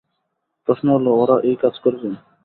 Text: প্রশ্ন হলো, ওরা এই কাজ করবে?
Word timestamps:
প্রশ্ন 0.67 0.85
হলো, 0.95 1.11
ওরা 1.15 1.35
এই 1.49 1.55
কাজ 1.63 1.75
করবে? 1.83 2.09